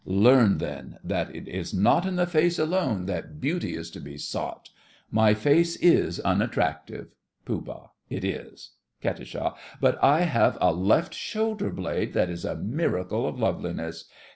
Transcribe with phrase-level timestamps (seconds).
[0.03, 4.17] Learn, then, that it is not in the face alone that beauty is to be
[4.17, 4.71] sought.
[5.11, 7.13] My face is unattractive!
[7.45, 7.91] POOH.
[8.09, 8.71] It is.
[9.03, 9.21] KAT.
[9.79, 14.05] But I have a left shoulder blade that is a miracle of loveliness.